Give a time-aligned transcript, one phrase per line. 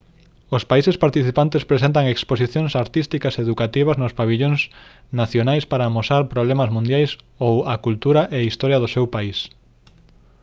[0.57, 4.61] os países participantes presentan exposicións artísticas e educativas nos pavillóns
[5.21, 7.11] nacionais para amosar problemas mundiais
[7.47, 9.37] ou a cultura e historia do seu país